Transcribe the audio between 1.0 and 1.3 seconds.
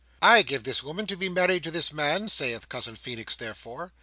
to be